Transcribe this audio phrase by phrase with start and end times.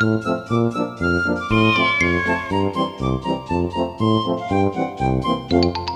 [0.00, 0.24] Thank
[5.52, 5.89] you.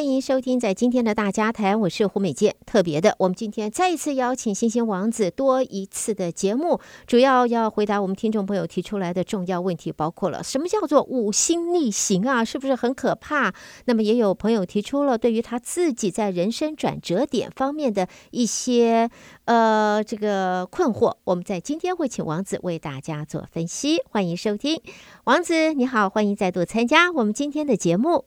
[0.00, 2.56] 欢迎收听在今天的大家谈，我是胡美健。
[2.64, 13.52] 特别的，我们今天再一次邀请星星王子多一次的节目，主要要回答我们听众朋友提出来的重要问题，包括了什么叫做五星逆行啊，是不是很可怕？
[13.84, 19.10] 那么也有朋友提出了对于他自己在人生转折点方面的一些
[19.44, 23.98] 呃这个困惑，我们在今天会请王子为大家做分析。
[24.08, 24.80] 欢迎收听，
[25.24, 28.24] 王子你好，欢迎再度参加我们今天的节目。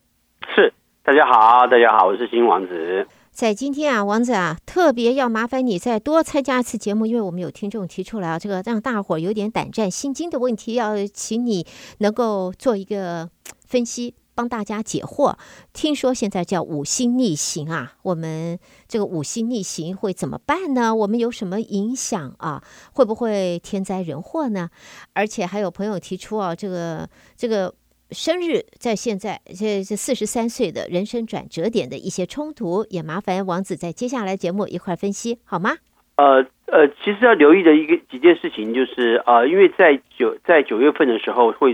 [0.55, 0.71] 是。
[1.05, 3.05] 大家好，大家好，我是新王子。
[3.29, 13.29] 在今天啊，王子啊，特别要麻烦你再多参加一次节目，因为我们有听众提出来啊，这个让大伙有点胆战心惊的问题，要请你能够做一个
[13.67, 15.35] 分析，帮大家解惑。
[15.73, 20.95] 听说现在叫五星逆行啊，我们这个五星逆行会怎么办呢？
[20.95, 22.63] 我们有什么影响啊？
[22.93, 24.69] 会不会天灾人祸呢？
[25.11, 27.75] 而且还有朋友提出啊，这个这个。
[28.13, 35.71] 生日在现在这这四十三岁的人生转折点的一些冲突，也麻烦王子在接下来节目一块分析好吗？
[36.15, 41.73] 呃呃，其实要留意的一个几件事情就是呃，因为在九在九月份的时候会，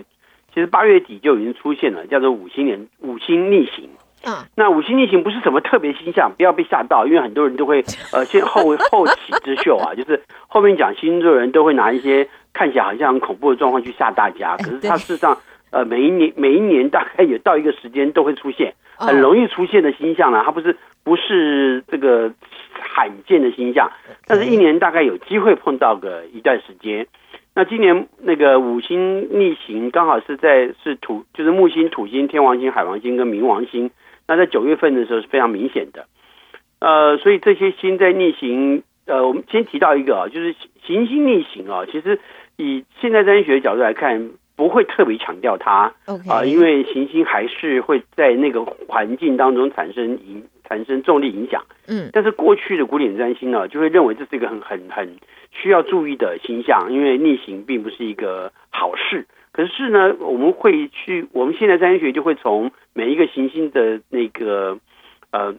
[0.53, 3.89] 其实八月底就已经出现了叫做五星年五星逆行
[4.23, 4.47] 啊。
[4.55, 15.37] 那五星逆行不是什么特别星象，不要被吓到，因为很多人都会呃先后 后起之秀啊，就是后面讲星座人都会拿一些看起来好像很恐怖的状况去吓大家，可是他事实上。
[15.71, 22.33] 呃，每一年每一年大概也到一个时间都会出现，很容易出现的星象呢，它不是不是这个
[22.73, 23.91] 罕见的星象，
[24.25, 27.05] 但是一年大概有机会碰到个一段时间。
[27.53, 33.91] 那今年那个五星逆行刚好是在是土就是木星、土星、天王星、海王星跟冥王星，
[34.27, 36.07] 那在九月份的时候是非常明显的。
[36.79, 42.19] 呃，所以这些星在逆行，呃，我们先提到一个啊，就是行星逆行啊，其实
[42.57, 44.31] 以现代占星学的角度来看。
[44.59, 45.93] 不会特别强调它
[46.27, 51.63] 啊因为行星还是会在那个环境当中产生影产生重力影响。
[51.87, 55.15] 嗯，但是过去的古典占星呢，就会认为这是一个很很很
[55.51, 59.25] 需要注意的星象，因为逆行并不是一个好事。
[59.53, 64.77] 可是呢，我们会去，我们现在占星学就会从每一个行星的那个
[65.31, 65.55] 呃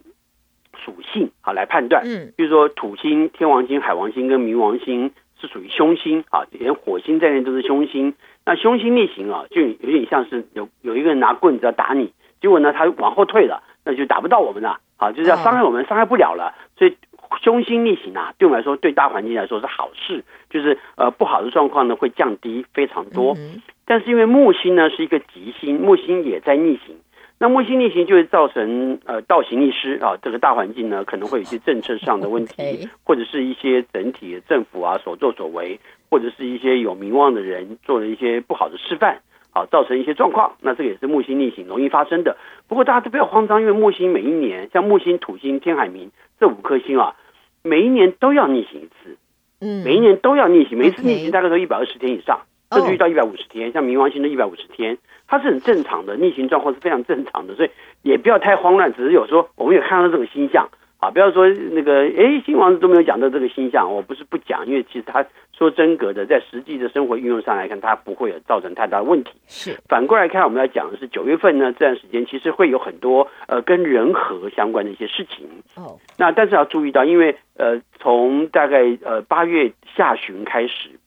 [0.85, 2.03] 属性啊来判断。
[2.05, 5.11] 嗯，比如说土星、天王星、海王星跟冥王星
[5.41, 8.15] 是属于凶星啊，连火星在内都是凶星。
[8.45, 16.55] 那凶星逆行啊，就有点像是有有一个人拿棍子要打你，结果呢，他往后退了，那就打不到我们了，啊，就是要伤害我们，伤害不了了。
[16.77, 16.97] 所以
[17.43, 23.37] 凶星逆行啊，对我们来说，对大环境来说是好事，就是呃不好的状况呢会降低非常多。
[23.85, 26.97] 但是因为木星呢是一个吉星，木星也在逆行。
[27.43, 39.21] 那木星逆行就会造成呃倒行逆施啊，这个大环境呢可能会有一些政策上的问题，或者是一些整体的政府啊所作所为，或者是一些有名望的人做了一些不好的示范，
[39.53, 40.57] 啊，造成一些状况。
[40.61, 42.37] 那这个也是木星逆行容易发生的。
[42.69, 47.15] 不过大家都不要慌张，因为木星每一年像木星、土星、天海冥这五颗星啊，
[47.63, 49.17] 每一年都要逆行一次，
[49.61, 52.41] 嗯，每一年都要逆行，每一次逆行大概都一百二十天以上。
[52.73, 54.97] 甚至遇到一百五十天，像冥王星的一百五十天，
[55.27, 57.71] 它是很正常的，逆行状况是非常正常的，所以
[58.03, 58.95] 也不要太慌乱。
[58.95, 60.69] 只是有时候我们也看到这个星象
[61.01, 65.27] 啊，不要说那个哎，新王子都没有讲到这个星象，我不是不讲，因为其实他
[65.61, 69.33] 说真格的，在实际的生活运用上来看，它不会有造成太大的问题。
[69.47, 69.79] 是。
[69.87, 75.47] 反过来看，我们要讲的是九月份呢，这段时间其实会有很多呃跟人和相关的一些事情。
[75.77, 80.99] 哦，那但是要注意到，因为呃从大概呃八月下旬开始。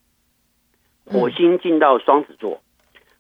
[1.06, 2.62] 火星进到双子座，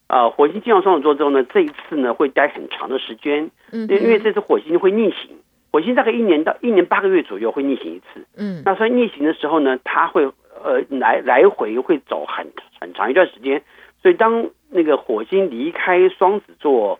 [0.07, 5.31] 啊、呃，火星进到双子座之后呢，这一次呢会待很长的时间，嗯，因为这次火星会逆行，
[5.69, 12.45] 火星大概一年到一年八个月左右会逆行一次，嗯，那所以逆行的时候呢，它会呃来来回会走很
[12.79, 13.63] 很长一段时间，
[14.01, 16.99] 所以当那个火星离开双子座，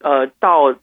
[0.00, 0.74] 呃，到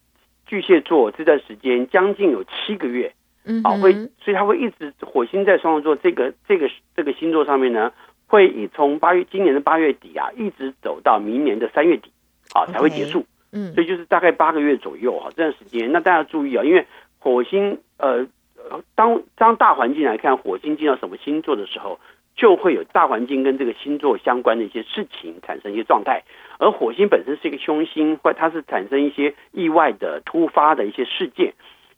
[0.46, 3.14] 巨蟹座这段时间将近有七个月，
[3.46, 7.92] 嗯，好，会，所以它会一直火星在双子座这个这个这个星座上面呢。
[8.26, 12.12] 会一从八月今年的八月底啊，一直走到明年的三月底
[12.56, 13.28] 啊才会结束。
[13.52, 15.92] 嗯，所以就是大概八个月左右啊这段时间。
[15.92, 16.84] 那大家注意啊，因为
[17.20, 18.26] 火星呃
[18.96, 22.00] 当当大环境来看，火星进到什么星座的时候，
[22.36, 26.24] 就会有大环境跟这个星座相关的一些事情产生一些状态。
[26.60, 31.54] 而火星本身是一个凶星，或它是产生一些意外的突发的一些事件。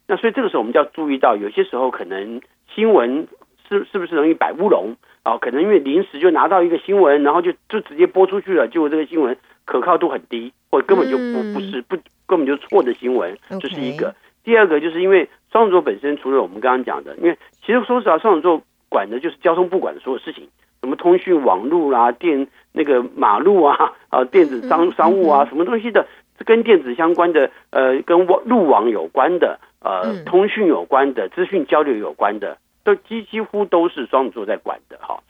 [0.07, 2.41] 那所以这个时候我们就要注意到，有些时候可能
[2.73, 3.27] 新闻
[3.67, 5.37] 是是不是容易摆乌龙啊？
[5.37, 11.97] 可能因为临时就拿到一个新闻，然后就就直接播出去了，结果这个新闻可靠度很低，或根本就不不是不
[12.27, 14.15] 根本就错的新闻，这是一个。
[14.43, 20.49] 第二个就是因为双子座本身，除了我们刚刚讲的，因为其实说实话，双子座管的就是交通部管的所有事情，
[20.81, 26.05] 什么通讯网络啦、电那个马路啊、 啊电子商商务啊，什么东西的，
[26.45, 35.23] 跟电子相关的，呃，跟网路网有关的，呃，通讯有关的，资讯交流有关的，都几几乎都是双子座在管的哈。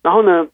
[0.00, 0.46] 然后呢，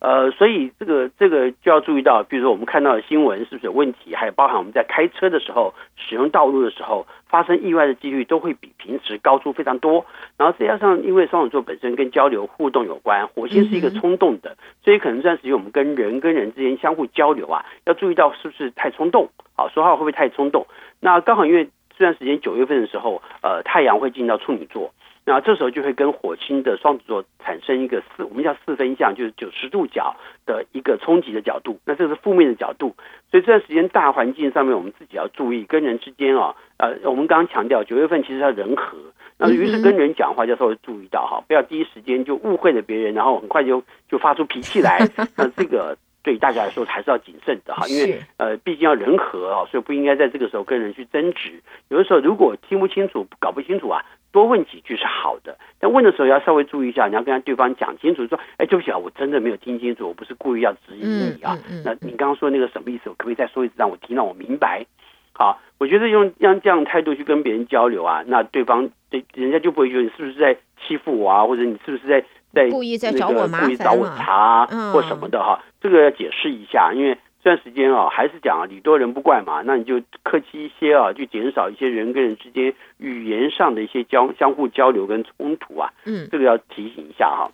[0.00, 10.06] 呃，所以这个这个就要注意到，比如说我们看到的新闻是不是有问题，还有包含我们在开车的时候、使用道路的时候发生意外的几率都会比平时高出非常多。
[10.38, 20.66] 然后再加上，因为双子座本身跟交流互动有关，火星是一个冲动的，所以可能这段时间我们跟人跟人之间相互交流啊，要注意到是不是太冲动好，说话会不会太冲动？
[20.98, 21.68] 那刚好因为
[21.98, 24.94] 这段时间九月份的时候，呃，太阳会进到处女座。
[25.32, 31.78] 那这时候就会跟火星的双子座产生一个四，我们叫四分相，就是九十度角的一个冲击的角度。
[31.84, 32.96] 那这是负面的角度，
[33.30, 38.98] 所以这段时间大环境上面我们自己要注意，跟人之间啊，呃，我们刚刚强调九月份其实要人和，
[39.38, 44.98] 那于是跟人讲话就稍微注意到哈，不要第一时间就误会了别人，然后很快就就发出脾气来。
[45.38, 51.62] 那这个对大家来说还是要谨慎的哈，因为呃，毕竟要人和啊，所以不应该在这个时候跟人去争执。
[51.88, 54.04] 有的时候如果听不清楚、搞不清楚啊。
[54.32, 61.58] 多问几句是好的，但问的时候要稍微注意一下，你要跟对方讲清楚，说：“哎，对不起啊，我真的没有听清楚，我不是故意要质疑你啊。
[61.68, 63.10] 嗯嗯嗯”那你刚刚说那个什么意思？
[63.10, 64.86] 我可不可以再说一次，让我听，让我明白？
[65.32, 70.56] 好，我觉得用用这样态度去跟别人交流啊，那对方对人家就不会觉得你是不是在
[70.86, 75.60] 欺负我啊，或者你是不是在在故意在找我麻烦，故意找我茬或什么的哈？
[75.80, 77.18] 这个要解释一下，因为。
[77.42, 85.92] 这段时间啊，还是讲啊，礼多人不怪嘛，那你就客气一些啊，就减少一些人跟人之间语言上的一些交相互交流跟冲突啊。
[86.04, 87.50] 嗯，这个要提醒一下哈。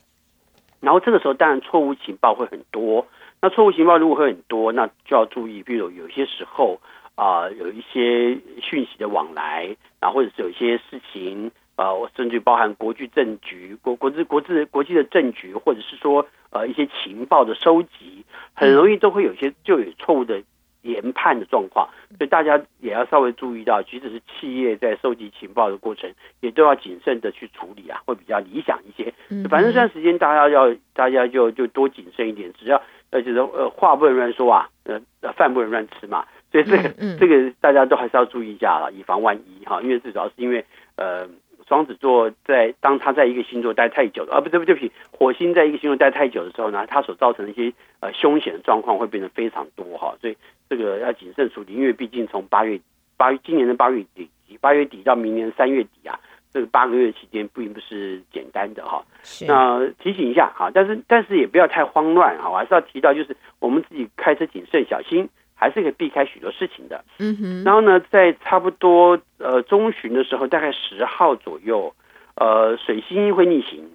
[0.80, 3.06] 然后这个时候，当然错误情报会很多。
[3.40, 6.80] 那错误情报如果会很多，那就要注意，比如有些时候
[7.14, 18.24] 啊、呃，有一些讯息的往来，然后或者是有一些事情啊、呃，甚至包含国际政局、国国际国际国际的政局，或者是说呃一些情报的收集。
[18.58, 20.42] 很容易都会有些就有错误的
[20.80, 29.12] 研判的状况，所以大家也要稍微注意到，即使是企业在收集情报的过程，也都要谨慎的去处理啊，会比较理想一些。
[29.50, 32.80] 反正这段时间大家要大家就就多谨慎一点，只要
[33.10, 34.98] 呃就是呃话不能乱说啊，呃
[35.34, 36.88] 饭不能乱吃嘛，所以这个
[37.18, 40.64] 这个大家都还是要注意一下了，以防万一哈，因为最主要是因为
[40.96, 41.28] 呃。
[41.68, 50.36] 双子座在当他在一个星座待太久了，啊不对不对不起，火星在一个星座待太久的时候呢，它所造成的一些呃凶险的状况会变得非常多哈，所以
[50.68, 52.80] 这个要谨慎处理，因为毕竟从八月
[53.16, 54.30] 八月今年的八月底
[54.60, 56.18] 八月底到明年三月底啊，
[56.52, 59.04] 这个八个月期间并不是简单的哈。
[59.46, 65.28] 那提醒一下哈，但是但是也不要太慌乱哈，我还是要提到就是我们自己开车谨慎小心。
[65.56, 67.04] 还是可以避开许多事情的。
[67.18, 67.64] 嗯哼。
[67.64, 71.92] 然后呢，在差不多呃中旬的时候，大概十号左右，
[72.36, 73.90] 呃，水星会逆行。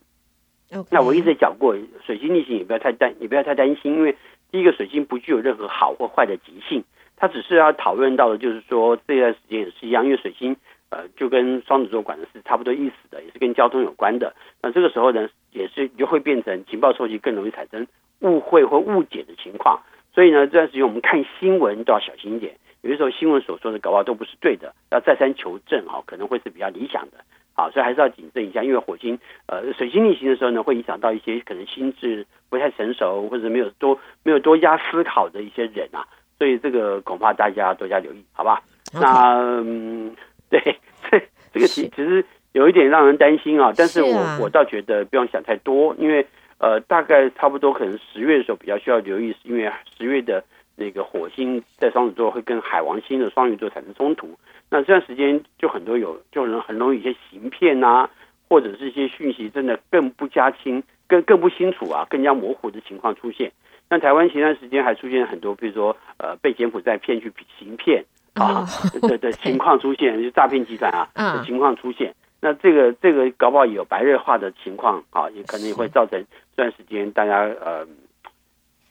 [0.71, 0.87] Okay.
[0.89, 1.75] 那我一直讲过，
[2.05, 4.15] 水星逆行也不要太担，也不要太担心，因为
[4.51, 6.83] 第一个水星不具有任何好或坏的极性，
[7.17, 10.55] 它只是要讨论到的，就是说这段时间也是一样，因为水星
[10.89, 14.33] 呃就跟双子座管的是差不多意思的，也是跟交通有关的。
[14.61, 17.85] 那这个时候呢，也是就会变成情报收集更容易产生
[18.19, 19.81] 误会或误解的情况。
[20.13, 22.55] 所以呢，这段时间我们看新闻都要小心一点。
[22.81, 27.17] 有的时候新闻所说的搞不好都不是对的，要再三求证哈，可能会是比较理想的。
[27.53, 36.03] 好，所以还是要谨慎一下，因为火星呃水星逆行的时候呢，会影响到一些可能心智不太成熟或者没有多没有多加思考的一些人啊。
[36.39, 38.63] 所以这个恐怕大家多加留意，好吧.
[38.93, 40.15] 那嗯，
[40.49, 40.59] 对，
[41.11, 41.21] 这
[41.53, 46.25] 这个其其实有一点让人担心啊，但是我、啊、我倒觉得不用想太多，因为。
[46.61, 50.43] 呃，大概差不多可能十月的时候比较需要留意，是因为十月的
[50.75, 54.37] 那个火星在双子座会跟海王星的双鱼座产生冲突，
[54.69, 58.07] 那这段时间就很多有就能很容易一些行骗啊，
[58.47, 63.51] 或者是一些讯息真的更不加清、更更不清楚啊，更加模糊的情况出现。
[63.89, 68.67] 那台湾前段时间还出现很多，比如说呃被柬埔寨骗去行骗啊
[69.01, 72.13] 的的情况出现， 就诈骗集团啊的情况出现。
[72.41, 76.19] 那这个这个搞不好有白热化的情况啊，也可能也会造成
[76.55, 77.87] 这段时间大家呃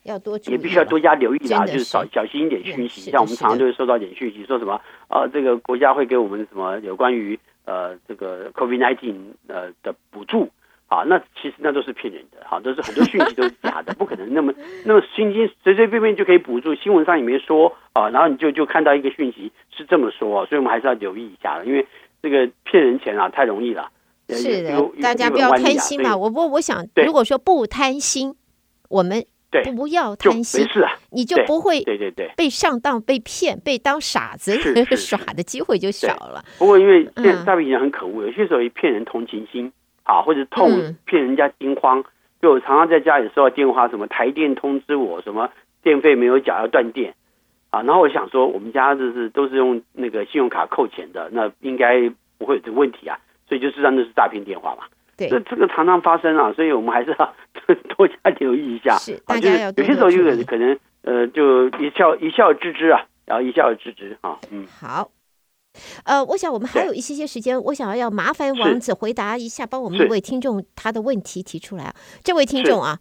[0.05, 3.11] 要多也必须要多加留意啦，就是少小心一点讯息。
[3.11, 9.15] 像我们常常就会收到一点讯息，说什么啊，这个国家会给我们什么有关于呃这个 COVID-19
[9.49, 10.49] 呃的补助
[10.89, 14.55] 啊，那其实那都是骗人的，哈，都是很多讯息都是假的，不可能那么
[14.87, 21.87] 那么新鲜随随便便就可以补助，新闻上也没说啊，然后你就就看到一个讯息是这么说，所以我们还是要留意一下的，因为
[22.23, 23.91] 这个骗人钱啊太容易了。
[24.29, 26.17] 是的，大家不要贪心嘛。
[26.17, 28.35] 我我我想，如果说不贪心，
[28.89, 29.25] 我们
[29.77, 34.57] 不要贪心，没事啊，你就不会对对对被上当、被骗、被当傻子
[34.97, 36.45] 耍的机会就少了。
[36.59, 39.73] 不过因为现在诈骗人很可恶，有些时候骗人同情心。
[40.03, 42.03] 啊，或者痛骗人家惊慌，
[42.43, 45.49] 就我常常在家里收到电话，什么台电通知我什么
[45.85, 47.15] 电费没有缴要断电，
[47.69, 52.11] 啊，然后我想说我们家就是都是用那个信用卡扣钱的，那应该
[52.41, 53.17] 不会有这个问题啊，
[53.47, 54.85] 所以就是让那是诈骗电话嘛。
[55.17, 57.35] 对，这这个常常发生啊，所以我们还是要
[57.95, 58.97] 多加留意一下。
[58.97, 65.11] 是，大家要有些时候有可可能呃，就一笑一笑置之啊，然后一笑置之啊，嗯，好。
[66.05, 71.95] 呃，我想我们还有一些些时间，我想要要麻烦王子回答一下，帮我们一位听众他的问题提出来啊。
[72.25, 72.99] 这位听众啊，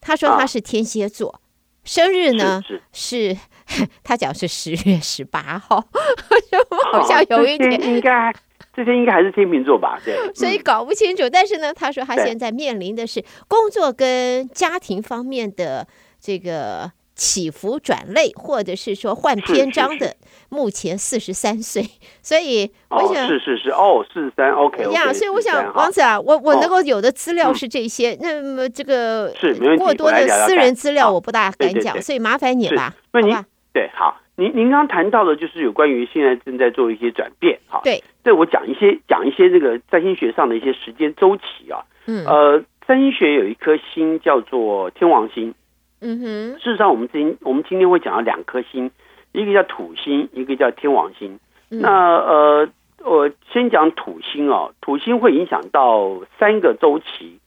[0.00, 1.42] 他说他是天蝎座，
[1.84, 2.62] 生日呢
[2.94, 3.36] 是
[4.02, 5.84] 他讲是十月十八号，
[6.92, 8.32] 好像有一点应该
[8.74, 9.98] 这些应该还是天秤座吧？
[10.04, 11.28] 对， 所以搞不清楚。
[11.30, 15.86] 但是呢，他说他现在面临的是工作跟家庭方面的
[16.20, 16.92] 这个。
[17.14, 20.16] 起伏转类，或者是说换篇章的，
[20.48, 21.86] 目前四十三岁，
[22.22, 23.68] 所以我想是是是。
[23.68, 29.30] 哦，四十三，OK，呀，所以我想王子啊，我我能够有的资料是这些，那么这个
[29.76, 33.36] 过多的私人资料我不大敢讲，所以麻烦你吧，那您
[33.74, 45.54] 对好，您您刚谈到的就是有关于现在正在做一些转变，哈，对，这我讲一些讲一些这个占星学上的一些时间周期啊，嗯，呃，占星学有一颗星叫做天王星。
[46.00, 48.90] 嗯哼，事实上，我们今我们今天会讲到两颗星，
[49.30, 51.38] 一个叫土星，一个叫天王星。
[51.70, 52.68] 嗯、那呃，
[53.04, 57.38] 我先讲土星哦，土星会影响到三个周期，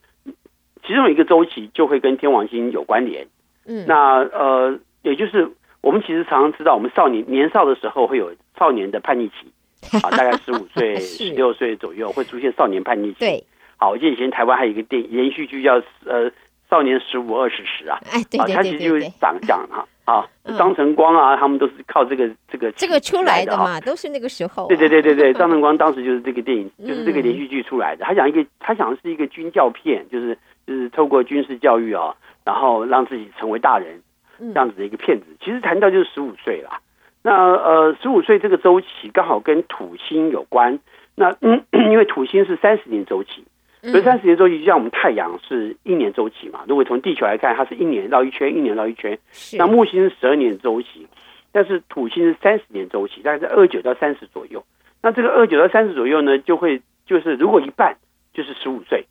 [0.86, 3.26] 其中一个周期就会跟天王星有关联。
[3.66, 5.50] 嗯，那呃，也就是
[5.80, 9.52] 我们其实常常知道，我们少年年少的时候会有少年的叛逆期，
[10.02, 13.18] 啊，大概十五岁、 十六岁左右会出现少年叛逆期。
[13.20, 13.44] 对，
[13.76, 16.30] 好，我记得以前台湾还有一个电连续剧叫呃。
[16.68, 20.26] 少年十五二十时啊，哎，对对对对，他其实就是讲讲啊，啊，
[20.58, 24.66] 张晨光啊，他们都是靠这个这个这个出来的嘛，都是那个时候。
[24.66, 28.04] 对对对对对， 张晨光当时就是这个电影，就是这个连续剧出来的。
[28.04, 32.12] 他讲一个，他讲的是一个军教片，就是就是透过军事教育啊，
[32.44, 34.02] 然后让自己成为大人
[34.38, 35.26] 这样子的一个片子。
[35.40, 36.80] 其实谈到就是十五岁啦，
[37.22, 40.78] 那呃，十五岁这个周期刚好跟土星有关。
[41.14, 43.44] 那嗯， 因为土星是三十年周期。
[43.82, 49.16] 所以三十年周期就像我们太阳是一年周期嘛，如果从地球来看，它是一年绕一圈，一年绕一圈。
[49.56, 51.06] 那木星是十二年周期，
[51.52, 54.64] 但是土星是三十年周期，大概在二九到三十左右。
[55.02, 57.96] 那这个二九到三十左右呢，就会就是如果一半
[58.34, 59.04] 就是十五岁，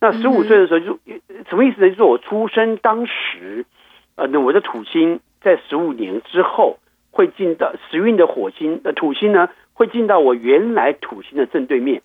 [0.00, 0.98] 那十五岁的时候就
[1.48, 1.88] 什么意思呢？
[1.88, 3.64] 就是我出生当时，
[4.20, 6.78] 呃，那我的土星在十五年之后
[7.10, 12.02] 会进到时运的火星，呃，土星呢会进到我原来土星的正对面。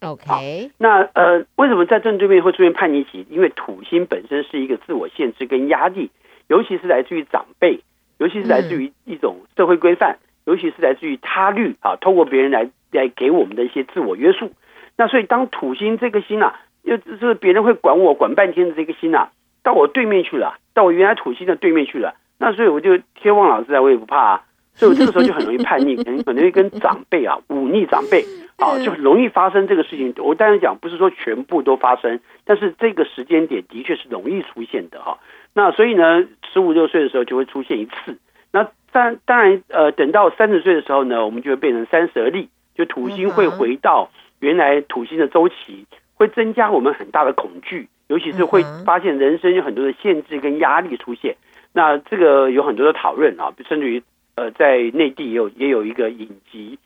[0.00, 3.24] OK，那呃，为什么在正对面会出现叛逆期？
[3.30, 6.10] 因为土星本身是一个自我限制跟压力，
[6.48, 7.78] 尤其是来自于长辈，
[8.18, 14.50] 尤其是来自于一种社会规范，尤其是来自于他律啊，透过别人来来给我们的一些自我约束。
[14.96, 19.30] 那所以当土星这个星啊，又就是别人会管我管半天的这个星啊，
[19.62, 24.44] 到我对面去了，到我原来土星的对面去了，那所以我就天王老师啊，我也不怕啊。
[24.74, 28.24] 所以我这个时候就很容易叛逆，可能可能会跟长辈啊 忤逆长辈
[28.56, 30.14] 啊，就很容易发生这个事情。
[30.16, 35.18] 我当然讲不是说全部都发生，但是这个时间点的确是容易出现的哈。
[35.52, 38.16] 那所以呢，十五六岁的时候就会出现一次。
[38.50, 44.08] 那当当然呃，等到三十岁的时候呢，我们就会变成三十而立，就土星会回到
[44.40, 51.34] 原来土星的周期，会增加我们很大的恐惧，尤其是会发现人生有很多的限制跟压力出现。
[51.72, 54.02] 那这个有很多的讨论啊，甚至于。
[54.34, 56.78] 呃，在内地也有也有一个影集，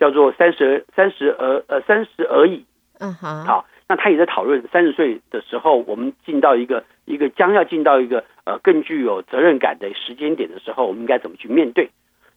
[0.00, 2.60] 叫做《三十三十而呃三十而已》。
[2.98, 11.90] 嗯哼，好，那他也在讨论三十岁的时候，我们进到一个一个将要进到一个呃更具有责任感的时间点的时候，我们应该怎么去面对？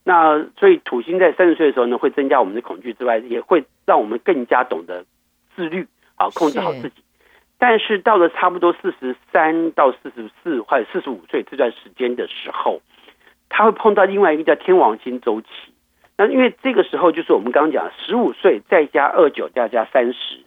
[0.03, 5.05] 那所以土星在三十岁的时候呢，会增加我们的恐惧之外，也会让我们更加懂得
[5.55, 5.87] 自律，
[6.17, 6.95] 啊，控制好自己。
[7.57, 12.81] 是但是到了差不多四十三到四十四或者四十五岁这段时间的时候。
[13.49, 15.47] 他会碰到另外一个叫天王星周期，
[16.17, 20.43] 那因为这个时候就是我们刚刚讲十五岁再加二九再加三十，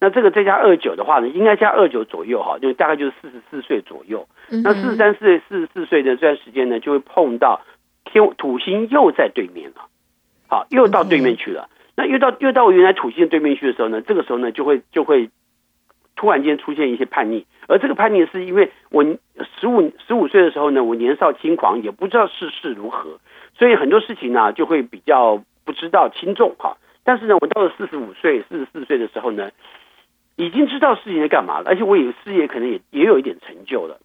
[0.00, 4.26] 那这个再加二九的话呢，应该加二九左右哈，就大概就是四十四岁左右。
[4.48, 7.60] 那四十三岁、四十四岁的这段时间呢，就会碰到
[8.06, 9.86] 天土星又在对面了，
[10.48, 11.68] 好，又到对面去了。
[11.96, 15.28] 那又到又到我原来土星的对面去的时候呢，这个时候呢就会就会
[16.18, 19.04] 突然间出现一些叛逆，而这个叛逆是因为我
[19.60, 23.20] 十五十五岁的时候呢，我年少轻狂，也不知道世事如何，
[23.56, 26.76] 所以很多事情呢就会比较不知道轻重哈。
[27.04, 29.50] 但是呢，我到了四十五岁、四十四岁的时候呢，
[30.34, 34.00] 已经知道事情在干嘛了，而且我有事业可能也也有一点成就了。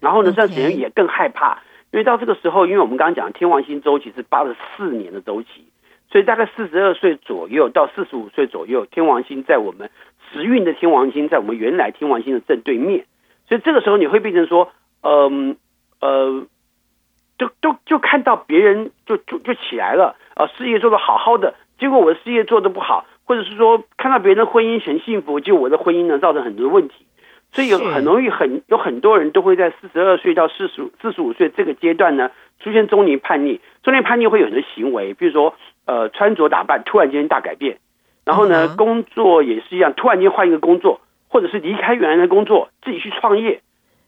[0.00, 1.62] 然后呢，这段时间也更害怕，
[1.92, 5.64] 因为到这个时候，因为我们刚刚讲天王星周期是八十四年的周期。
[6.10, 9.90] 所以大概四十二岁左右到四十五岁左右，天王星在我们
[10.32, 13.06] 时运的天王星在我们原来天王星的正对面，
[13.48, 14.70] 所以这个时候你会变成说，
[15.02, 15.56] 嗯
[16.00, 16.46] 呃，呃，
[17.38, 27.06] 就就就看到别人就就就起来了啊，事业做得好好的，结果我的事业做得不好，或者是说看到别人的婚姻很幸福，结果我的婚姻呢造成很多问题，
[27.52, 35.54] 所以有很容易很有很多人都会在四十二岁到四十四十五岁这个阶段呢出现中年叛逆，中年叛逆会有很多行为，比如说。
[35.88, 37.78] 呃，穿着打扮突然间大改变，
[38.24, 43.60] 然后呢，工作也是一样，突然间换一个工作，或者是离开原来的工作，自己去创业，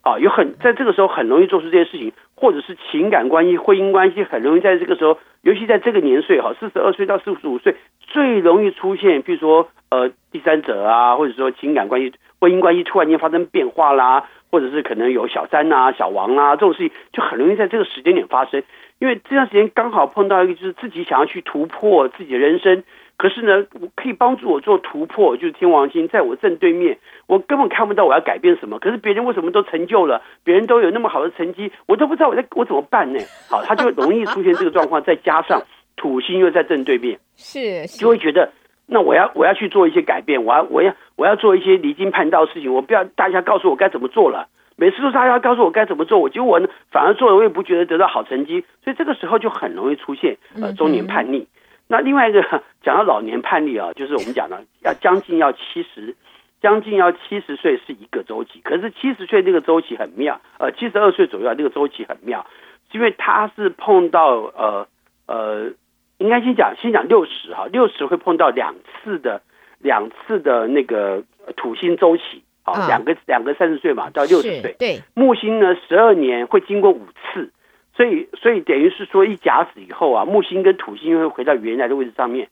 [0.03, 18.63] 啊，有很在这个时候很容易做出这些事情，或者是情感关系、婚姻关系很容易在这个时候，尤其在这个年岁哈，四十二岁到四十五岁最容易出现，比如说呃第三者啊，或者说情感关系、婚姻关系突然间发生变化啦，或者是可能有小三啊、小王啊这种事情，就很容易在这个时间点发生。
[18.99, 22.83] 因为这段时间刚好碰到一个，就是自己想要去突破自己的人生，
[23.17, 28.79] 可是呢，我可以帮助我做突破，就是天王星在我正对面，我根本看不到我要改变什么。
[28.81, 33.21] 可是别人为什么都成就了，别人都有那么好的成绩，我都不知道我在我怎么办呢？
[33.49, 35.63] 好，他就容易出现这个状况，再加上
[35.97, 38.51] 土星又在正对面，是，就会觉得
[38.91, 44.49] 那我要我要去做一些改变，我要我要我要做一些离经叛道的事情，我不要大家告诉我该怎么做了。
[44.77, 51.47] 每次都是大家告诉我该怎么做，我结果我呢反而做了，我也不觉得得到好成绩，所以这个时候就很容易出现呃中年叛逆。
[51.87, 52.43] 那另外一个
[52.83, 56.15] 讲到老年叛逆啊，就是我们讲的 要将近要七十，
[56.63, 62.47] 将近要七十岁是一个周期，可是七十岁这个周期很妙，呃七十二岁左右这个周期很妙，
[62.93, 64.87] 因为他是碰到呃
[65.27, 65.73] 呃，
[66.19, 69.41] 应该先讲先讲六十哈，六十会碰到两次的
[69.79, 71.25] 两次的那个
[71.57, 72.43] 土星周期。
[72.65, 74.77] 啊，两个两个三十岁嘛，到六十岁。
[74.79, 77.01] 对，木星呢，十二年会经过五
[77.33, 77.51] 次，
[77.97, 82.47] 所以所以等于是说，一甲子以后啊，木星跟土星会回到原来的位置上面，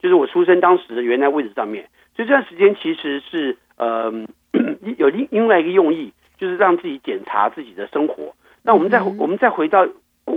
[0.00, 1.88] 就是我出生当时的原来位置上面。
[2.16, 4.12] 所以这段时间其实是呃
[4.98, 8.34] 有另另外一个用意，就是让自己检查自己的生活。
[8.64, 9.86] 那我们再、嗯、我们再回到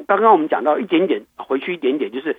[0.05, 2.37] 刚刚我们讲到一点点回去一点点，就是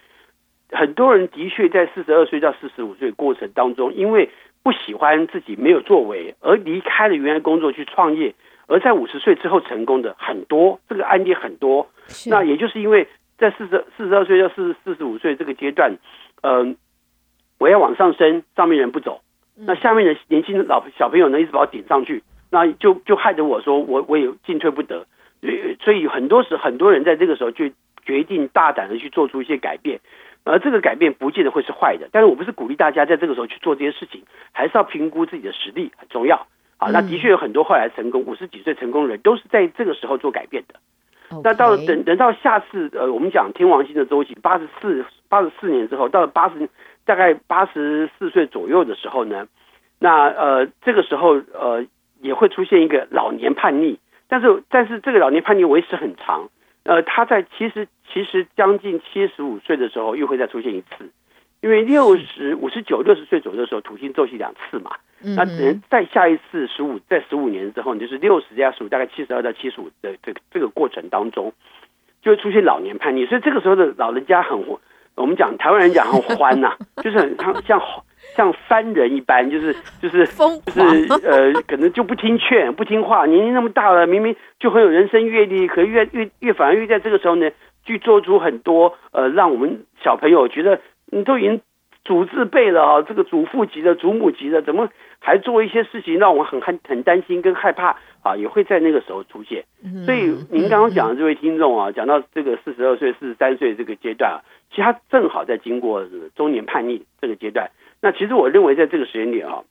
[0.74, 4.28] 很多人的确在四十二岁到四十五岁过程当中，因为
[4.62, 8.34] 不喜欢自己没有作为，而离开了原来工作去创业，
[8.66, 11.88] 而在五十岁之后成功的很多，这个案例很多。
[12.26, 13.06] 那也就是因为
[13.38, 15.96] 在四十四十二岁到四十四十五岁这个阶段，
[16.42, 16.76] 嗯、呃，
[17.58, 19.20] 我要往上升，上面人不走，
[19.56, 25.06] 那下面的年轻的老小朋友呢一直把我顶上去，那就就害得我说我我也进退不得。
[25.80, 27.66] 所以很多时很多人在这个时候就
[28.06, 30.00] 决定大胆的去做出一些改变。
[30.44, 36.90] 而这个改变不见得会是坏的，但是我不是鼓励大家在这个时候去做这些事情，还是要评估自己的实力很重要啊。
[36.92, 40.74] 那的确有很多后来成功五十几岁成功的人都是在这个时候做改变的。
[41.42, 46.68] 那到了等等到下次呃，我们讲天王星的周期八十四八十四年之后，到了八十
[47.06, 49.48] 大概八十四岁左右的时候呢，
[49.98, 51.86] 那呃这个时候呃
[52.20, 56.50] 也会出现一个老年叛逆，但是但是这个老年叛逆维持很长。
[56.84, 61.10] 呃，他在其实其实将近七十五岁的时候又会再出现一次，
[61.62, 71.54] 因为六十五十九六十岁左右的时候土星周期两次嘛，那只能再下一次十五在十五年之后，你就是六十加十五大概七十二到七十五的这个这个过程当中，
[72.22, 74.62] 就会出现老年叛逆，所以这个时候的老人家很，
[75.16, 77.80] 我们讲台湾人讲很欢呐、啊， 就是很像像。
[78.34, 83.26] 像番人一般，就是就是就是呃，可能就不听劝、不听话。
[83.26, 87.48] 年龄那么大了，明明就很有人生阅历，可越越越反而越在这个时候呢，
[87.84, 91.60] 去做出很多呃，让我们小朋友觉得你都已经
[92.02, 94.88] 祖字辈了啊，这个祖父级的、祖母级的，怎么
[95.20, 98.36] 还做一些事情让我很很很担心跟害怕啊？
[98.36, 99.64] 也会在那个时候出现。
[100.04, 104.36] 所以您刚刚讲的这位听众啊，讲到这个四十二岁、四十三岁这个阶段啊，
[104.70, 107.70] 其实他正好在经过中年叛逆这个阶段。
[108.00, 109.62] 那其实我认为，在这个时间点啊，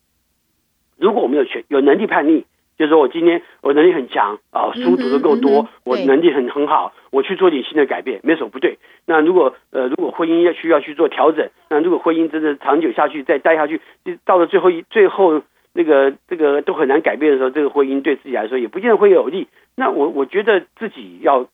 [0.97, 2.45] 如果我们有权有能力叛逆，
[2.77, 8.79] 就是说我今天我能力很强啊，书读的够多，我能力很很好，我去做点新的改变，没什么不对。
[9.05, 19.47] 那如果呃，如果婚姻要需要去做调整，那如果婚姻真的长久下去，再待下去，就到了最后一最后那个这个都很难改变的时候，这个婚姻对自己来说也不见得会有利。
[19.75, 21.47] 那我我觉得自己要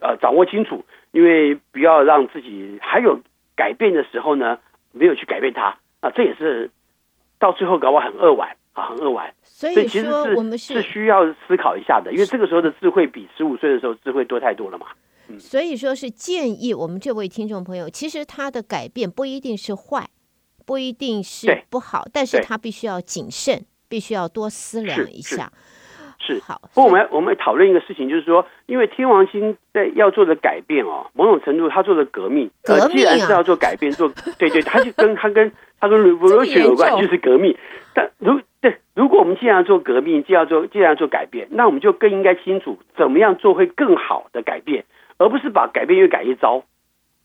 [0.00, 3.20] 呃掌握清楚，因为不要让自己还有
[3.56, 4.58] 改变的时候呢，
[4.92, 5.78] 没有去改变它。
[6.00, 6.70] 啊，这也是
[7.38, 9.34] 到最后搞我很扼腕啊很扼腕。
[9.42, 10.06] 所以其实
[10.36, 14.86] 我们是是需要思考一下的，因为这个时候的智慧比十五岁的时候智慧多太多了嘛。
[15.28, 20.08] 嗯，所以说是建议我们这位听众朋友，其实他的改变不一定是坏，
[20.68, 25.50] 不一定是不好，但是他必须要谨慎，必须要多思量一下。
[26.20, 26.60] 是，好。
[26.74, 35.50] 不过我们我们讨论一个事情，就是说，因为天王星在要做的改变哦，某种程度他做的革命，革命、啊、既然是要做改变，做对对，他就跟他跟
[35.80, 37.56] 他跟 revolution 有关，就是革命。
[37.94, 44.84] 但如对，如果我们既然要做革命，既然要做既然要做改变，那我们就更应该清楚怎么样做会更好的改变，
[45.16, 46.62] 而不是把改变越改一糟。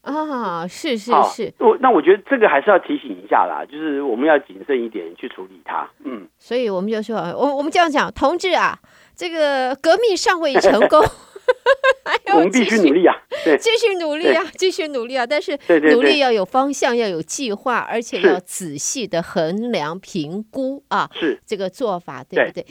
[0.03, 5.89] 啊，是是是，我那我觉得这个还是要提醒一下啦，就是我们要谨慎一点去处理它。
[6.03, 8.77] 嗯，所以我们就说，我我们这样讲，同志啊，
[9.15, 10.99] 这个革命尚未成功，
[12.35, 15.57] 我们必须 努力啊，对，继续努力啊，继续努力啊，但是
[15.93, 21.39] 努力要有方向，要有计划，而且要仔细的衡量评估啊，是。
[21.45, 22.65] 这个做法，对不对？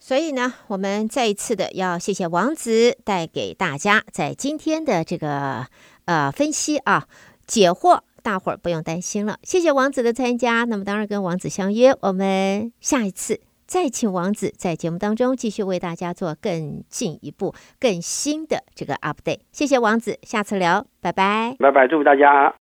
[0.00, 5.66] 所以呢，我们再一次的要谢谢王子带给大家在今天的这个。
[6.04, 7.06] 呃，分析啊，
[7.46, 9.38] 解惑，大伙儿不用担心了。
[9.42, 19.40] 谢谢王子的参加，那么当然跟王子相约，我们下一次再请王子在节目当中继续为大家做更进一步、更新的这个 update。
[19.52, 22.54] 谢谢王子，下次聊，拜拜，拜拜，祝福大家。